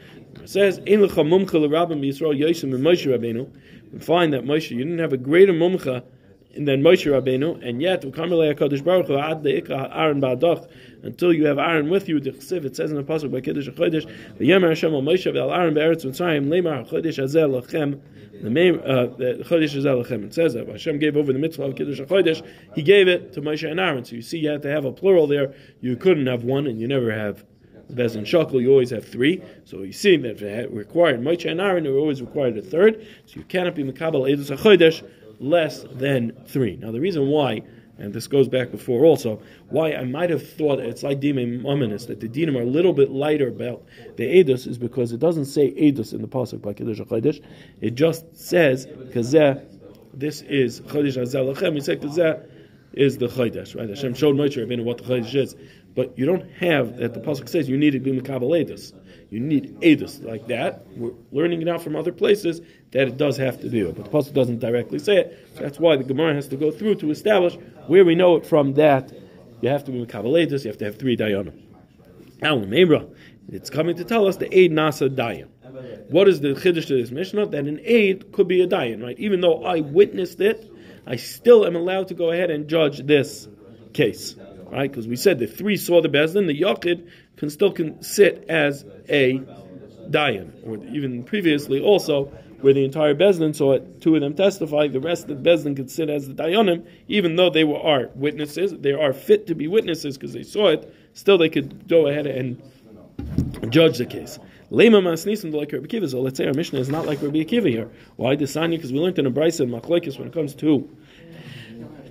[0.42, 3.48] It says, "Ein lecha mumcha l'rabim b'Yisrael Yosem and Moshe Rabbeinu."
[3.92, 6.04] We find that Moshe, you didn't have a greater mumcha
[6.64, 8.02] than Moshe Rabbeinu, and yet
[10.20, 10.68] Baruch
[11.02, 12.16] until you have Aaron with you.
[12.18, 16.04] It says in the pasuk by Kiddush Chodesh, "V'yemer Hashem al Moshe ve'al Aaron be'eretz
[16.04, 18.00] Mitzrayim lemar Chodesh hazeh lachem."
[18.42, 20.24] The uh, Chodesh lachem.
[20.24, 22.46] It says that Hashem gave over the mitzvah of Kiddush Chodesh.
[22.74, 24.04] He gave it to Moshe and Aaron.
[24.04, 25.54] So you see, you had to have a plural there.
[25.80, 27.44] You couldn't have one, and you never have
[27.88, 29.42] Bez and Shakel, you always have three.
[29.64, 33.06] So you see that it required Moshe and Aaron, you always required a third.
[33.26, 36.76] So you cannot be Makabal Edus HaChodesh less than three.
[36.76, 37.62] Now the reason why,
[37.98, 42.06] and this goes back before also, why I might have thought it's like Dimim Mominus,
[42.08, 43.84] that the Dinim are a little bit lighter about
[44.16, 47.42] the Edus, is because it doesn't say Edus in the Pasuk by Kiddush HaChodesh.
[47.80, 49.64] It just says, Kazeh,
[50.12, 51.74] this is Chodesh Hazeh Lachem.
[51.74, 52.46] He said Kazeh
[52.92, 53.88] is the Chodesh, right?
[53.88, 55.56] Hashem showed Moshe Rabbeinu what the Chodesh is.
[55.96, 57.14] But you don't have that.
[57.14, 58.92] The pasuk says you need to be mikabel edus.
[59.30, 60.86] You need edus like that.
[60.96, 62.60] We're learning it out from other places
[62.92, 65.48] that it does have to be, but the pasuk doesn't directly say it.
[65.54, 67.54] So that's why the Gemara has to go through to establish
[67.88, 68.74] where we know it from.
[68.74, 69.12] That
[69.60, 70.64] you have to be mikabel edus.
[70.64, 71.60] You have to have three dayanim.
[72.40, 73.08] Now, Mebra,
[73.48, 75.48] it's coming to tell us the aid nasa dayan.
[76.08, 77.46] What is the chiddush to this mishnah?
[77.46, 79.18] That an aid could be a dayan, right?
[79.18, 80.70] Even though I witnessed it,
[81.06, 83.48] I still am allowed to go ahead and judge this
[83.92, 84.36] case
[84.70, 84.90] right?
[84.90, 88.44] Because we said the three saw the beis din, the yachid can still can sit
[88.48, 89.40] as a
[90.10, 92.24] dayan, or even previously also
[92.60, 95.50] where the entire beis din saw it, two of them testify, the rest of the
[95.50, 99.12] beis din could sit as the dayanim, even though they were are witnesses, they are
[99.12, 100.92] fit to be witnesses because they saw it.
[101.12, 102.60] Still, they could go ahead and
[103.70, 104.38] judge the case.
[104.70, 106.06] Lema masnisim like Rabbi.
[106.06, 107.88] So let's say our Mishnah is not like Rabbi Akiva here.
[108.16, 108.72] Why Desanya?
[108.72, 110.90] Because we learned in a brisa in Machlekes when it comes to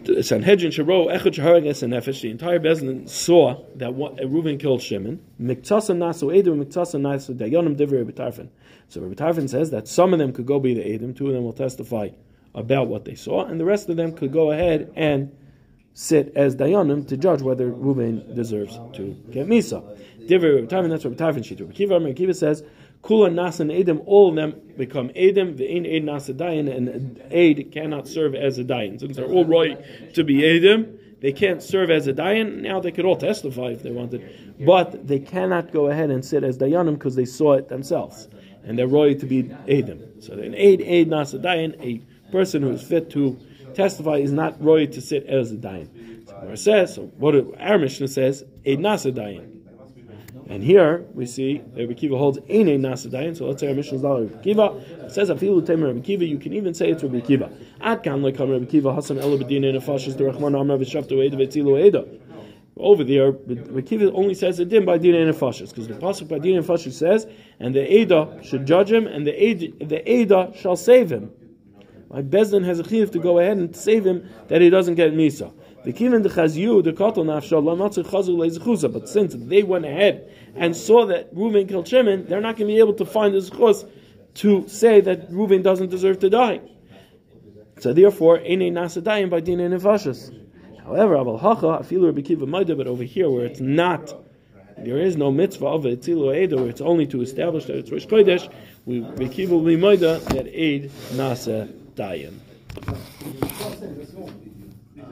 [0.05, 4.81] Sanhedrin Sharo Echad Shaharages and Nefesh, the entire Beis Din saw that what, Reuven killed
[4.81, 5.19] Shimon.
[5.41, 8.49] Miktasa Nasu Edim, Miktasa Nasu Dayonim Divrei Rebbe
[8.87, 11.43] So Tarfon says that some of them could go be the Edim, two of them
[11.43, 12.09] will testify
[12.53, 15.35] about what they saw, and the rest of them could go ahead and
[15.93, 19.81] sit as Dayanim to judge whether Reuven deserves to get Misa.
[20.27, 21.67] Divrei Rebbe Tarfon, that's Rebbe Tarfon Shita.
[21.67, 22.63] Rebbe Kiva says,
[23.05, 27.71] Kula Nasan Edim, all of them become Edim, the Ein Eid Nasa Dayan, and Eid
[27.71, 28.99] cannot serve as a Dayan.
[28.99, 29.77] Since they're all right
[30.15, 32.61] to be Edim, they can't serve as a Dayan.
[32.61, 36.43] Now they could all testify if they wanted, but they cannot go ahead and sit
[36.43, 38.27] as Dayanim because they saw it themselves.
[38.63, 40.23] And they're roy to be Edim.
[40.23, 43.39] So an Eid, Eid Nasa Dayan, a person who is fit to
[43.75, 46.27] testify is not roy to sit as a Dayan.
[46.27, 49.51] So says, so what our Mishnah says, Eid Nasa Dayan.
[50.47, 53.35] And here we see Rabbi Kiva holds Eine Nasadayin.
[53.35, 54.75] So let's say our mission is not Rabbi Kiva.
[55.05, 56.25] It says Afilu Temer Rabbi Kiva.
[56.25, 57.51] You can even say it's Rabbi Kiva.
[57.81, 59.73] Ad lekam Rabbi Kiva Hasan Ela Bedina
[61.35, 62.05] V'Tzilu Eda.
[62.77, 66.39] Over there, Rabbi Kiva only says it din by Dina Nefashis because the pasuk by
[66.39, 67.25] Dina Nefashis says,
[67.59, 71.31] and the Eda should judge him, and the Eda, the shall save him.
[72.09, 74.95] My Beis Din has a chiv to go ahead and save him that he doesn't
[74.95, 75.51] get Misa.
[75.85, 78.91] The kivin the chazyu the katal nafsha lamatzu chazu lezechusa.
[78.91, 82.73] But since they went ahead and saw that Reuven killed Shimon, they're not going to
[82.73, 83.87] be able to find the zechus
[84.35, 86.61] to say that Reuven doesn't deserve to die.
[87.79, 90.33] So therefore, ene nasadayim by dina nefashas.
[90.83, 94.13] However, abal hacha afilu Rabbi but over here where it's not.
[94.77, 98.51] There is no mitzvah of it, where it's only to establish that it's Rosh Chodesh.
[98.85, 102.39] We Kiva will be that aid nasa dayan.